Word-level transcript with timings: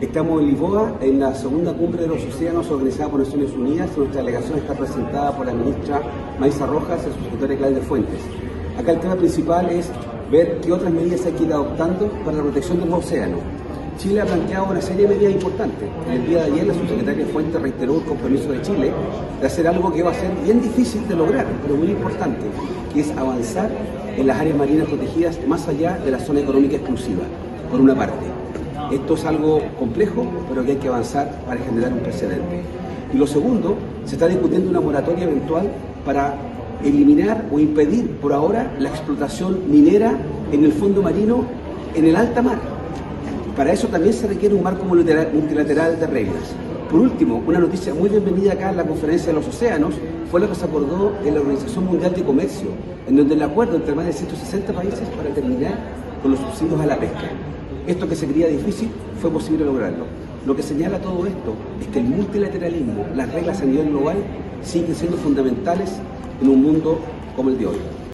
Estamos 0.00 0.40
en 0.40 0.48
Lisboa, 0.48 0.98
en 1.00 1.20
la 1.20 1.34
segunda 1.34 1.72
cumbre 1.72 2.02
de 2.02 2.08
los 2.08 2.24
océanos 2.24 2.68
organizada 2.70 3.10
por 3.10 3.20
Naciones 3.20 3.52
Unidas. 3.52 3.96
Nuestra 3.96 4.22
delegación 4.22 4.58
está 4.58 4.74
presentada 4.74 5.36
por 5.36 5.46
la 5.46 5.54
ministra 5.54 6.02
Maisa 6.38 6.66
Rojas 6.66 7.00
y 7.02 7.16
su 7.16 7.24
secretaria 7.24 7.56
Claudia 7.58 7.80
Fuentes. 7.82 8.20
Acá 8.76 8.92
el 8.92 9.00
tema 9.00 9.14
principal 9.14 9.70
es 9.70 9.90
ver 10.30 10.60
qué 10.60 10.72
otras 10.72 10.92
medidas 10.92 11.24
hay 11.26 11.32
que 11.32 11.44
ir 11.44 11.52
adoptando 11.52 12.08
para 12.24 12.36
la 12.36 12.42
protección 12.42 12.80
de 12.80 12.86
los 12.86 13.04
océanos. 13.04 13.40
Chile 13.96 14.20
ha 14.20 14.24
planteado 14.26 14.70
una 14.70 14.80
serie 14.80 15.06
de 15.06 15.14
medidas 15.14 15.32
importantes. 15.32 15.88
El 16.10 16.26
día 16.26 16.38
de 16.38 16.52
ayer 16.52 16.66
la 16.66 16.74
subsecretaria 16.74 17.26
Fuentes 17.26 17.62
reiteró 17.62 17.94
el 17.94 18.04
compromiso 18.04 18.50
de 18.50 18.62
Chile 18.62 18.92
de 19.40 19.46
hacer 19.46 19.68
algo 19.68 19.92
que 19.92 20.02
va 20.02 20.10
a 20.10 20.14
ser 20.14 20.30
bien 20.42 20.60
difícil 20.60 21.06
de 21.06 21.14
lograr, 21.14 21.46
pero 21.62 21.76
muy 21.76 21.90
importante, 21.90 22.44
que 22.92 23.00
es 23.00 23.10
avanzar 23.16 23.70
en 24.16 24.26
las 24.26 24.40
áreas 24.40 24.56
marinas 24.58 24.88
protegidas 24.88 25.38
más 25.46 25.68
allá 25.68 25.98
de 26.04 26.10
la 26.10 26.18
zona 26.18 26.40
económica 26.40 26.76
exclusiva, 26.76 27.22
por 27.70 27.80
una 27.80 27.94
parte. 27.94 28.43
Esto 28.92 29.14
es 29.14 29.24
algo 29.24 29.60
complejo, 29.78 30.26
pero 30.48 30.64
que 30.64 30.72
hay 30.72 30.76
que 30.78 30.88
avanzar 30.88 31.40
para 31.46 31.60
generar 31.60 31.92
un 31.92 32.00
precedente. 32.00 32.62
Y 33.12 33.16
lo 33.16 33.26
segundo, 33.26 33.76
se 34.04 34.14
está 34.14 34.28
discutiendo 34.28 34.70
una 34.70 34.80
moratoria 34.80 35.24
eventual 35.24 35.68
para 36.04 36.34
eliminar 36.84 37.46
o 37.52 37.58
impedir 37.58 38.10
por 38.16 38.32
ahora 38.32 38.72
la 38.78 38.90
explotación 38.90 39.70
minera 39.70 40.18
en 40.52 40.64
el 40.64 40.72
fondo 40.72 41.02
marino 41.02 41.44
en 41.94 42.06
el 42.06 42.16
alta 42.16 42.42
mar. 42.42 42.58
Para 43.56 43.72
eso 43.72 43.86
también 43.88 44.12
se 44.12 44.26
requiere 44.26 44.54
un 44.54 44.62
marco 44.62 44.84
multilateral 44.84 45.98
de 45.98 46.06
reglas. 46.06 46.54
Por 46.90 47.00
último, 47.00 47.42
una 47.46 47.58
noticia 47.58 47.94
muy 47.94 48.08
bienvenida 48.08 48.52
acá 48.52 48.70
en 48.70 48.76
la 48.76 48.84
conferencia 48.84 49.28
de 49.28 49.34
los 49.34 49.48
océanos 49.48 49.94
fue 50.30 50.40
lo 50.40 50.48
que 50.48 50.54
se 50.54 50.64
acordó 50.64 51.12
en 51.24 51.34
la 51.34 51.40
Organización 51.40 51.86
Mundial 51.86 52.14
de 52.14 52.22
Comercio, 52.22 52.68
en 53.08 53.16
donde 53.16 53.34
el 53.34 53.42
acuerdo 53.42 53.76
entre 53.76 53.94
más 53.94 54.06
de 54.06 54.12
160 54.12 54.72
países 54.72 55.08
para 55.16 55.30
terminar 55.30 55.78
con 56.22 56.32
los 56.32 56.40
subsidios 56.40 56.80
a 56.80 56.86
la 56.86 56.98
pesca. 56.98 57.30
Esto 57.86 58.08
que 58.08 58.16
se 58.16 58.26
creía 58.26 58.48
difícil 58.48 58.88
fue 59.20 59.30
posible 59.30 59.64
lograrlo. 59.64 60.06
Lo 60.46 60.56
que 60.56 60.62
señala 60.62 60.98
todo 61.00 61.26
esto 61.26 61.54
es 61.80 61.86
que 61.88 61.98
el 61.98 62.06
multilateralismo, 62.06 63.04
las 63.14 63.30
reglas 63.32 63.60
a 63.60 63.66
nivel 63.66 63.90
global, 63.90 64.16
siguen 64.62 64.94
siendo 64.94 65.18
fundamentales 65.18 65.92
en 66.40 66.48
un 66.48 66.62
mundo 66.62 66.98
como 67.36 67.50
el 67.50 67.58
de 67.58 67.66
hoy. 67.66 67.76